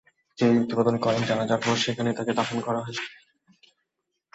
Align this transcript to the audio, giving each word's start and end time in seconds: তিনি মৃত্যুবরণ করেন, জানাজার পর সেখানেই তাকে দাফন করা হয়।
তিনি 0.37 0.51
মৃত্যুবরণ 0.55 0.95
করেন, 0.97 1.21
জানাজার 1.23 1.59
পর 1.63 1.75
সেখানেই 1.75 2.17
তাকে 2.17 2.31
দাফন 2.33 2.57
করা 2.61 2.79
হয়। 2.81 2.97